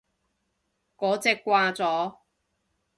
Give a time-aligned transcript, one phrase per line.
[0.97, 2.15] 嗰隻掛咗